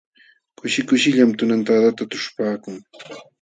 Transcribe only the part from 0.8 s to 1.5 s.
kushishqallam